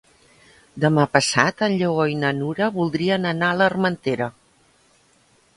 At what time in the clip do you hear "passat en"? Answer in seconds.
1.17-1.75